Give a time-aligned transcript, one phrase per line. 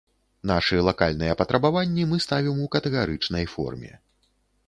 [0.51, 3.91] Нашы лакальныя патрабаванні мы ставім у катэгарычнай форме.